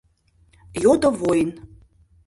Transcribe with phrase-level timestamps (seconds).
[0.83, 1.49] —йодо воин.